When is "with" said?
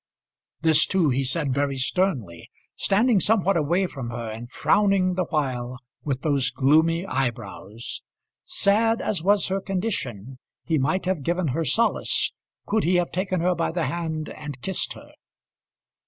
6.03-6.23